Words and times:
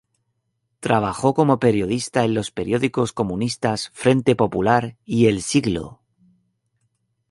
Trabajó 0.79 1.35
como 1.35 1.59
periodista 1.59 2.23
en 2.23 2.33
los 2.33 2.49
periódicos 2.49 3.13
comunistas 3.13 3.91
"Frente 3.93 4.35
Popular" 4.35 4.97
y 5.05 5.27
"El 5.27 5.43
Siglo". 5.43 6.01